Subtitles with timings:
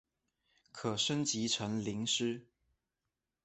[0.71, 2.47] 可升级成麟师。